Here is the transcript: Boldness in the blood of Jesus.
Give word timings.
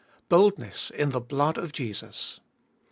Boldness 0.29 0.89
in 0.89 1.11
the 1.11 1.21
blood 1.21 1.59
of 1.59 1.73
Jesus. 1.73 2.39